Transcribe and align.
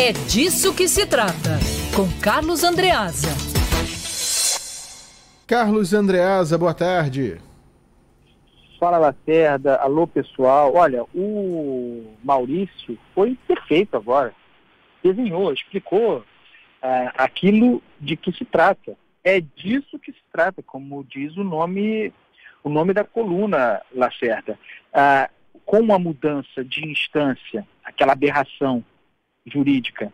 É 0.00 0.12
disso 0.12 0.72
que 0.72 0.86
se 0.86 1.04
trata, 1.04 1.58
com 1.96 2.06
Carlos 2.22 2.62
Andreasa. 2.62 3.30
Carlos 5.44 5.92
Andreasa, 5.92 6.56
boa 6.56 6.72
tarde. 6.72 7.40
Fala 8.78 8.96
Lacerda, 8.96 9.74
alô 9.74 10.06
pessoal. 10.06 10.72
Olha, 10.76 11.02
o 11.12 12.14
Maurício 12.22 12.96
foi 13.12 13.36
perfeito 13.48 13.96
agora. 13.96 14.32
Desenhou, 15.02 15.52
explicou 15.52 16.18
uh, 16.18 16.24
aquilo 17.18 17.82
de 18.00 18.16
que 18.16 18.30
se 18.30 18.44
trata. 18.44 18.96
É 19.24 19.40
disso 19.40 19.98
que 19.98 20.12
se 20.12 20.22
trata, 20.32 20.62
como 20.62 21.02
diz 21.02 21.36
o 21.36 21.42
nome, 21.42 22.12
o 22.62 22.68
nome 22.68 22.94
da 22.94 23.02
coluna 23.02 23.82
Lacerda. 23.92 24.56
Uh, 24.94 25.28
com 25.66 25.92
a 25.92 25.98
mudança 25.98 26.64
de 26.64 26.86
instância, 26.86 27.66
aquela 27.84 28.12
aberração 28.12 28.84
jurídica, 29.48 30.12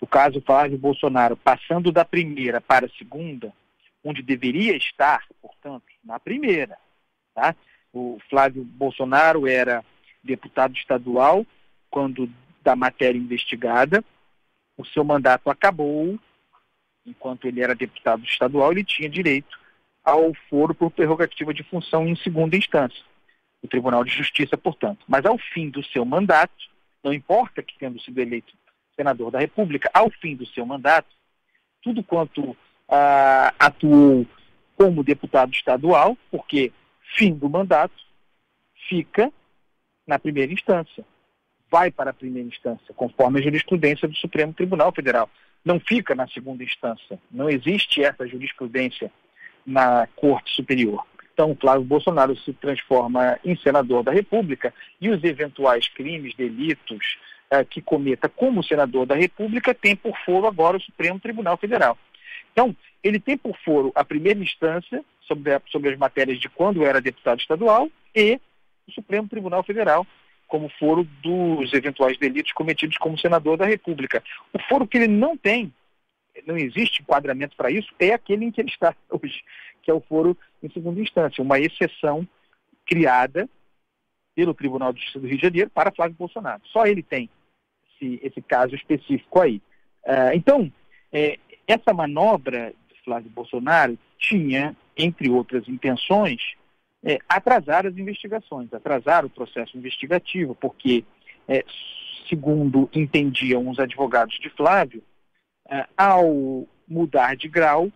do 0.00 0.06
caso 0.06 0.40
Flávio 0.40 0.78
Bolsonaro, 0.78 1.36
passando 1.36 1.90
da 1.90 2.04
primeira 2.04 2.60
para 2.60 2.86
a 2.86 2.96
segunda, 2.98 3.52
onde 4.04 4.22
deveria 4.22 4.76
estar, 4.76 5.24
portanto, 5.40 5.86
na 6.04 6.20
primeira, 6.20 6.76
tá? 7.34 7.54
O 7.92 8.18
Flávio 8.28 8.64
Bolsonaro 8.64 9.46
era 9.46 9.84
deputado 10.22 10.74
estadual 10.74 11.46
quando 11.90 12.30
da 12.62 12.74
matéria 12.74 13.18
investigada. 13.18 14.04
O 14.76 14.84
seu 14.84 15.04
mandato 15.04 15.48
acabou, 15.48 16.18
enquanto 17.06 17.46
ele 17.46 17.62
era 17.62 17.74
deputado 17.74 18.24
estadual, 18.24 18.72
ele 18.72 18.82
tinha 18.82 19.08
direito 19.08 19.58
ao 20.04 20.34
foro 20.50 20.74
por 20.74 20.90
prerrogativa 20.90 21.54
de 21.54 21.62
função 21.62 22.06
em 22.06 22.16
segunda 22.16 22.56
instância, 22.56 23.02
o 23.62 23.68
Tribunal 23.68 24.04
de 24.04 24.10
Justiça, 24.10 24.58
portanto. 24.58 25.04
Mas 25.08 25.24
ao 25.24 25.38
fim 25.38 25.70
do 25.70 25.82
seu 25.84 26.04
mandato, 26.04 26.52
não 27.02 27.12
importa 27.12 27.62
que 27.62 27.78
tendo 27.78 28.00
sido 28.00 28.18
eleito 28.18 28.52
senador 28.96 29.30
da 29.30 29.38
República, 29.38 29.90
ao 29.92 30.10
fim 30.10 30.36
do 30.36 30.46
seu 30.46 30.64
mandato, 30.64 31.08
tudo 31.82 32.02
quanto 32.02 32.56
ah, 32.88 33.52
atuou 33.58 34.26
como 34.76 35.04
deputado 35.04 35.52
estadual, 35.52 36.16
porque 36.30 36.72
fim 37.16 37.32
do 37.34 37.48
mandato, 37.48 37.94
fica 38.88 39.32
na 40.06 40.18
primeira 40.18 40.52
instância. 40.52 41.04
Vai 41.70 41.90
para 41.90 42.10
a 42.10 42.14
primeira 42.14 42.48
instância, 42.48 42.94
conforme 42.94 43.40
a 43.40 43.42
jurisprudência 43.42 44.06
do 44.06 44.14
Supremo 44.16 44.52
Tribunal 44.52 44.92
Federal. 44.92 45.28
Não 45.64 45.80
fica 45.80 46.14
na 46.14 46.28
segunda 46.28 46.62
instância. 46.62 47.18
Não 47.30 47.48
existe 47.48 48.02
essa 48.02 48.26
jurisprudência 48.26 49.10
na 49.66 50.06
Corte 50.14 50.54
Superior. 50.54 51.04
Então, 51.32 51.56
Flávio 51.60 51.84
Bolsonaro 51.84 52.36
se 52.36 52.52
transforma 52.52 53.38
em 53.44 53.56
senador 53.56 54.04
da 54.04 54.12
República 54.12 54.72
e 55.00 55.08
os 55.08 55.24
eventuais 55.24 55.88
crimes, 55.88 56.34
delitos 56.34 57.18
eh, 57.60 57.64
que 57.64 57.80
cometa 57.80 58.28
como 58.28 58.64
senador 58.64 59.06
da 59.06 59.14
República 59.14 59.74
tem 59.74 59.94
por 59.94 60.16
foro 60.24 60.46
agora 60.46 60.76
o 60.76 60.80
Supremo 60.80 61.20
Tribunal 61.20 61.56
Federal. 61.56 61.96
Então, 62.52 62.74
ele 63.02 63.18
tem 63.18 63.36
por 63.36 63.56
foro 63.64 63.92
a 63.94 64.04
primeira 64.04 64.38
instância 64.40 65.04
sobre, 65.22 65.52
a, 65.52 65.60
sobre 65.66 65.90
as 65.90 65.98
matérias 65.98 66.38
de 66.38 66.48
quando 66.48 66.84
era 66.84 67.00
deputado 67.00 67.40
estadual 67.40 67.90
e 68.14 68.40
o 68.86 68.92
Supremo 68.92 69.28
Tribunal 69.28 69.62
Federal 69.62 70.06
como 70.46 70.68
foro 70.78 71.04
dos 71.22 71.72
eventuais 71.72 72.16
delitos 72.18 72.52
cometidos 72.52 72.96
como 72.98 73.18
senador 73.18 73.56
da 73.56 73.66
República. 73.66 74.22
O 74.52 74.58
foro 74.68 74.86
que 74.86 74.98
ele 74.98 75.08
não 75.08 75.36
tem, 75.36 75.72
não 76.46 76.56
existe 76.56 77.02
enquadramento 77.02 77.56
para 77.56 77.70
isso, 77.70 77.92
é 77.98 78.12
aquele 78.12 78.44
em 78.44 78.50
que 78.50 78.60
ele 78.60 78.70
está 78.70 78.94
hoje, 79.10 79.42
que 79.82 79.90
é 79.90 79.94
o 79.94 80.00
foro 80.00 80.36
em 80.62 80.70
segunda 80.70 81.00
instância, 81.00 81.42
uma 81.42 81.58
exceção 81.58 82.26
criada 82.86 83.48
pelo 84.34 84.54
Tribunal 84.54 84.92
de 84.92 85.00
Justiça 85.00 85.20
do 85.20 85.26
Rio 85.26 85.36
de 85.36 85.42
Janeiro 85.42 85.70
para 85.70 85.92
Flávio 85.92 86.16
Bolsonaro. 86.16 86.60
Só 86.66 86.86
ele 86.86 87.02
tem 87.02 87.28
esse, 88.04 88.20
esse 88.22 88.42
caso 88.42 88.74
específico 88.74 89.40
aí. 89.40 89.60
Uh, 90.04 90.34
então, 90.34 90.72
é, 91.12 91.38
essa 91.66 91.92
manobra 91.94 92.72
de 92.92 93.02
Flávio 93.02 93.30
Bolsonaro 93.30 93.98
tinha, 94.18 94.76
entre 94.96 95.30
outras 95.30 95.66
intenções, 95.68 96.40
é, 97.02 97.18
atrasar 97.28 97.86
as 97.86 97.96
investigações, 97.96 98.72
atrasar 98.72 99.24
o 99.24 99.30
processo 99.30 99.76
investigativo, 99.76 100.54
porque, 100.54 101.04
é, 101.48 101.64
segundo 102.28 102.88
entendiam 102.94 103.68
os 103.68 103.78
advogados 103.78 104.38
de 104.38 104.50
Flávio, 104.50 105.02
é, 105.68 105.86
ao 105.96 106.66
mudar 106.86 107.36
de 107.36 107.48
grau, 107.48 107.90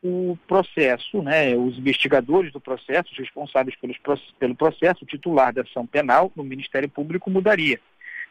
o 0.00 0.38
processo, 0.46 1.20
né, 1.22 1.56
os 1.56 1.76
investigadores 1.76 2.52
do 2.52 2.60
processo, 2.60 3.10
os 3.10 3.18
responsáveis 3.18 3.76
pelos, 3.76 3.98
pelo 4.38 4.54
processo, 4.54 5.02
o 5.02 5.06
titular 5.06 5.52
da 5.52 5.62
ação 5.62 5.84
penal 5.84 6.30
no 6.36 6.44
Ministério 6.44 6.88
Público 6.88 7.28
mudaria. 7.28 7.80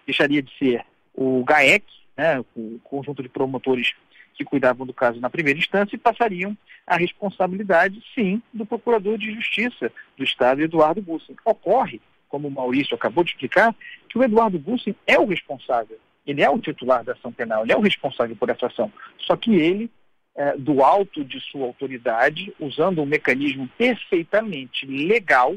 Deixaria 0.06 0.42
de 0.42 0.58
ser 0.58 0.86
o 1.18 1.44
GAEC, 1.44 1.84
né, 2.16 2.40
o 2.56 2.80
conjunto 2.84 3.24
de 3.24 3.28
promotores 3.28 3.94
que 4.36 4.46
cuidavam 4.46 4.86
do 4.86 4.94
caso 4.94 5.20
na 5.20 5.32
primeira 5.32 5.58
instância 5.58 5.96
e 5.96 6.00
passariam 6.00 6.56
a 6.86 6.96
responsabilidade, 6.96 8.02
sim, 8.14 8.42
do 8.54 8.66
Procurador 8.66 9.18
de 9.18 9.34
Justiça 9.34 9.92
do 10.16 10.24
Estado, 10.24 10.62
Eduardo 10.62 11.02
Gussen. 11.02 11.36
Ocorre, 11.44 12.00
como 12.30 12.48
o 12.48 12.52
Maurício 12.52 12.96
acabou 12.96 13.24
de 13.24 13.32
explicar, 13.32 13.76
que 14.08 14.18
o 14.18 14.24
Eduardo 14.24 14.60
Gussen 14.60 14.96
é 15.08 15.18
o 15.18 15.26
responsável. 15.26 15.98
Ele 16.26 16.44
é 16.44 16.50
o 16.50 16.60
titular 16.60 17.04
da 17.04 17.14
ação 17.14 17.32
penal, 17.32 17.64
ele 17.64 17.72
é 17.72 17.78
o 17.78 17.82
responsável 17.82 18.36
por 18.36 18.50
essa 18.50 18.68
ação. 18.68 18.92
Só 19.20 19.36
que 19.36 19.56
ele, 19.56 19.90
é, 20.36 20.56
do 20.56 20.84
alto 20.84 21.26
de 21.26 21.40
sua 21.40 21.66
autoridade, 21.66 22.54
usando 22.60 23.02
um 23.02 23.06
mecanismo 23.06 23.68
perfeitamente 23.78 24.86
legal, 24.86 25.56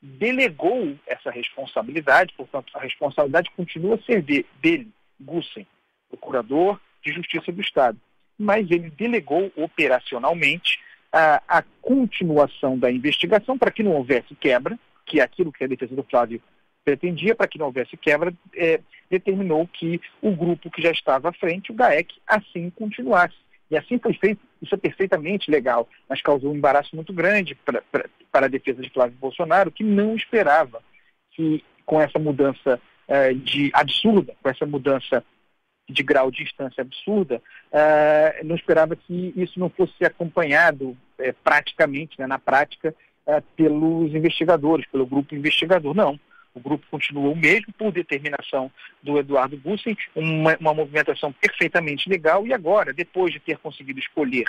delegou 0.00 0.96
essa 1.06 1.30
responsabilidade, 1.30 2.32
portanto, 2.36 2.70
a 2.74 2.80
responsabilidade 2.80 3.50
continua 3.56 3.96
a 3.96 4.02
ser 4.02 4.22
de, 4.22 4.46
dele, 4.62 4.88
Gussen, 5.20 5.66
procurador 6.08 6.80
de 7.04 7.12
Justiça 7.12 7.52
do 7.52 7.60
Estado 7.60 7.98
mas 8.40 8.70
ele 8.70 8.88
delegou 8.88 9.52
operacionalmente 9.54 10.80
a, 11.12 11.42
a 11.46 11.62
continuação 11.82 12.78
da 12.78 12.90
investigação 12.90 13.58
para 13.58 13.70
que 13.70 13.82
não 13.82 13.92
houvesse 13.92 14.34
quebra, 14.34 14.78
que 15.04 15.20
é 15.20 15.22
aquilo 15.22 15.52
que 15.52 15.62
a 15.62 15.66
defesa 15.66 15.94
do 15.94 16.02
Flávio 16.02 16.40
pretendia, 16.82 17.34
para 17.34 17.46
que 17.46 17.58
não 17.58 17.66
houvesse 17.66 17.98
quebra, 17.98 18.32
é, 18.56 18.80
determinou 19.10 19.66
que 19.66 20.00
o 20.22 20.30
grupo 20.30 20.70
que 20.70 20.80
já 20.80 20.90
estava 20.90 21.28
à 21.28 21.32
frente, 21.34 21.70
o 21.70 21.74
GAEC, 21.74 22.14
assim 22.26 22.70
continuasse. 22.70 23.36
E 23.70 23.76
assim 23.76 23.98
foi 23.98 24.14
feito, 24.14 24.40
isso 24.62 24.74
é 24.74 24.78
perfeitamente 24.78 25.50
legal, 25.50 25.86
mas 26.08 26.22
causou 26.22 26.50
um 26.50 26.56
embaraço 26.56 26.96
muito 26.96 27.12
grande 27.12 27.54
para 27.54 28.46
a 28.46 28.48
defesa 28.48 28.80
de 28.80 28.88
Flávio 28.88 29.18
Bolsonaro, 29.20 29.70
que 29.70 29.84
não 29.84 30.16
esperava 30.16 30.82
que 31.32 31.62
com 31.84 32.00
essa 32.00 32.18
mudança 32.18 32.80
é, 33.10 33.34
de 33.34 33.72
absurda, 33.74 34.36
com 34.40 34.48
essa 34.48 34.64
mudança 34.64 35.24
de 35.88 36.02
grau 36.04 36.30
de 36.30 36.44
instância 36.44 36.80
absurda, 36.80 37.42
uh, 37.72 38.46
não 38.46 38.54
esperava 38.54 38.94
que 38.94 39.32
isso 39.36 39.58
não 39.58 39.68
fosse 39.68 40.04
acompanhado 40.04 40.90
uh, 40.90 41.34
praticamente, 41.42 42.16
né, 42.20 42.26
na 42.28 42.38
prática, 42.38 42.94
uh, 43.26 43.42
pelos 43.56 44.14
investigadores, 44.14 44.86
pelo 44.86 45.04
grupo 45.04 45.34
investigador. 45.34 45.92
Não. 45.92 46.18
O 46.54 46.60
grupo 46.60 46.86
continuou 46.88 47.34
mesmo 47.34 47.72
por 47.72 47.90
determinação 47.90 48.70
do 49.02 49.18
Eduardo 49.18 49.56
Gussen, 49.56 49.96
uma, 50.14 50.56
uma 50.60 50.74
movimentação 50.74 51.32
perfeitamente 51.32 52.08
legal, 52.08 52.46
e 52.46 52.54
agora, 52.54 52.92
depois 52.92 53.32
de 53.32 53.40
ter 53.40 53.58
conseguido 53.58 53.98
escolher 53.98 54.46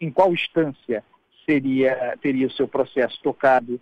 em 0.00 0.10
qual 0.10 0.32
instância 0.32 1.02
seria, 1.46 2.14
teria 2.20 2.46
o 2.46 2.52
seu 2.52 2.68
processo 2.68 3.18
tocado 3.22 3.80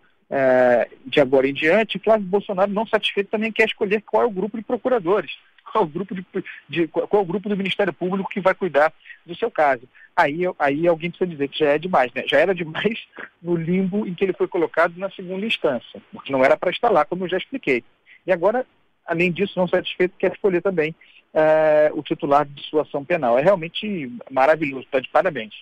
de 1.04 1.20
agora 1.20 1.48
em 1.48 1.52
diante, 1.52 1.98
Flávio 1.98 2.26
Bolsonaro, 2.26 2.72
não 2.72 2.86
satisfeito, 2.86 3.30
também 3.30 3.52
quer 3.52 3.66
escolher 3.66 4.02
qual 4.02 4.22
é 4.22 4.26
o 4.26 4.30
grupo 4.30 4.56
de 4.56 4.64
procuradores 4.64 5.30
qual 5.72 5.84
o 5.84 5.86
grupo, 5.86 6.14
de, 6.14 6.24
de, 6.68 6.86
qual 6.86 7.22
o 7.22 7.26
grupo 7.26 7.48
do 7.48 7.56
Ministério 7.56 7.92
Público 7.92 8.28
que 8.28 8.40
vai 8.40 8.54
cuidar 8.54 8.92
do 9.24 9.34
seu 9.34 9.50
caso. 9.50 9.88
Aí, 10.14 10.40
aí 10.58 10.86
alguém 10.86 11.10
precisa 11.10 11.30
dizer 11.30 11.48
que 11.48 11.58
já 11.60 11.70
é 11.70 11.78
demais, 11.78 12.12
né? 12.12 12.24
Já 12.26 12.38
era 12.38 12.54
demais 12.54 13.06
no 13.40 13.56
limbo 13.56 14.06
em 14.06 14.14
que 14.14 14.24
ele 14.24 14.34
foi 14.34 14.46
colocado 14.46 14.94
na 14.98 15.10
segunda 15.10 15.46
instância, 15.46 16.00
porque 16.12 16.30
não 16.30 16.44
era 16.44 16.56
para 16.56 16.70
estar 16.70 16.90
lá, 16.90 17.04
como 17.04 17.24
eu 17.24 17.28
já 17.28 17.38
expliquei. 17.38 17.82
E 18.26 18.30
agora, 18.30 18.66
além 19.06 19.32
disso, 19.32 19.54
não 19.56 19.66
satisfeito, 19.66 20.14
quer 20.18 20.32
escolher 20.32 20.60
também 20.60 20.94
uh, 21.32 21.98
o 21.98 22.02
titular 22.02 22.44
de 22.44 22.62
sua 22.68 22.82
ação 22.82 23.02
penal. 23.02 23.38
É 23.38 23.42
realmente 23.42 24.12
maravilhoso, 24.30 24.84
está 24.84 25.00
de 25.00 25.08
parabéns. 25.08 25.54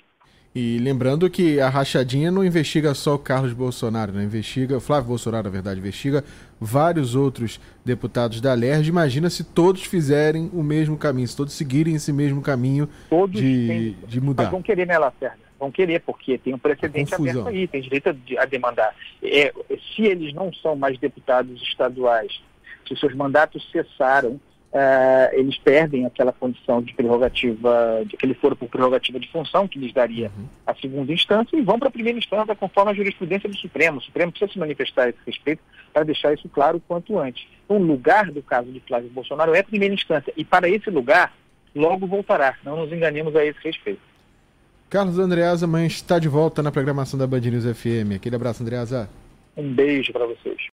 E 0.52 0.78
lembrando 0.78 1.30
que 1.30 1.60
a 1.60 1.68
rachadinha 1.68 2.28
não 2.28 2.44
investiga 2.44 2.92
só 2.92 3.14
o 3.14 3.18
Carlos 3.18 3.52
Bolsonaro, 3.52 4.12
não 4.12 4.20
investiga, 4.20 4.78
o 4.78 4.80
Flávio 4.80 5.08
Bolsonaro, 5.08 5.44
na 5.44 5.50
verdade, 5.50 5.78
investiga 5.78 6.24
vários 6.60 7.14
outros 7.14 7.60
deputados 7.84 8.40
da 8.40 8.52
LERJ. 8.52 8.88
Imagina 8.88 9.30
se 9.30 9.44
todos 9.44 9.84
fizerem 9.84 10.50
o 10.52 10.60
mesmo 10.60 10.98
caminho, 10.98 11.28
se 11.28 11.36
todos 11.36 11.54
seguirem 11.54 11.94
esse 11.94 12.12
mesmo 12.12 12.42
caminho 12.42 12.88
todos 13.08 13.40
de, 13.40 13.66
têm, 13.68 13.96
de 14.08 14.20
mudar. 14.20 14.44
Mas 14.44 14.52
vão 14.52 14.62
querer, 14.62 14.88
né, 14.88 14.98
Lacerda? 14.98 15.38
Vão 15.56 15.70
querer, 15.70 16.00
porque 16.00 16.36
tem 16.36 16.52
um 16.52 16.58
precedente 16.58 17.14
aberto 17.14 17.46
aí, 17.46 17.68
tem 17.68 17.80
direito 17.80 18.08
a, 18.08 18.42
a 18.42 18.44
demandar. 18.44 18.92
É, 19.22 19.52
se 19.94 20.02
eles 20.02 20.34
não 20.34 20.52
são 20.52 20.74
mais 20.74 20.98
deputados 20.98 21.62
estaduais, 21.62 22.42
se 22.88 22.96
seus 22.96 23.14
mandatos 23.14 23.70
cessaram 23.70 24.40
uh, 24.72 25.34
eles 25.34 25.58
perdem 25.58 26.06
aquela 26.06 26.32
condição 26.32 26.82
de 26.82 26.94
prerrogativa, 26.94 28.02
de 28.06 28.16
que 28.16 28.24
ele 28.24 28.34
for 28.34 28.54
por 28.56 28.68
prerrogativa 28.68 29.18
de 29.18 29.30
função, 29.30 29.68
que 29.68 29.78
lhes 29.78 29.92
daria 29.92 30.30
uhum. 30.36 30.46
a 30.66 30.74
segunda 30.74 31.12
instância, 31.12 31.56
e 31.56 31.62
vão 31.62 31.78
para 31.78 31.88
a 31.88 31.92
primeira 31.92 32.18
instância 32.18 32.54
conforme 32.54 32.92
a 32.92 32.94
jurisprudência 32.94 33.48
do 33.48 33.56
Supremo. 33.56 33.98
O 33.98 34.02
Supremo 34.02 34.32
precisa 34.32 34.52
se 34.52 34.58
manifestar 34.58 35.04
a 35.04 35.08
esse 35.10 35.18
respeito 35.26 35.62
para 35.92 36.04
deixar 36.04 36.32
isso 36.32 36.48
claro 36.48 36.78
o 36.78 36.80
quanto 36.80 37.18
antes. 37.18 37.46
O 37.68 37.78
lugar 37.78 38.30
do 38.30 38.42
caso 38.42 38.70
de 38.70 38.80
Flávio 38.80 39.10
Bolsonaro 39.10 39.54
é 39.54 39.60
a 39.60 39.64
primeira 39.64 39.94
instância, 39.94 40.32
e 40.36 40.44
para 40.44 40.68
esse 40.68 40.90
lugar, 40.90 41.34
logo 41.74 42.06
voltará. 42.06 42.56
Não 42.64 42.76
nos 42.76 42.92
enganemos 42.92 43.34
a 43.36 43.44
esse 43.44 43.58
respeito. 43.62 44.00
Carlos 44.88 45.20
Andreasa, 45.20 45.66
amanhã 45.66 45.86
está 45.86 46.18
de 46.18 46.28
volta 46.28 46.64
na 46.64 46.72
programação 46.72 47.16
da 47.16 47.24
Band 47.24 47.40
News 47.40 47.64
FM. 47.64 48.16
Aquele 48.16 48.34
abraço, 48.34 48.62
Andreasa. 48.62 49.08
Um 49.56 49.72
beijo 49.72 50.12
para 50.12 50.26
vocês. 50.26 50.60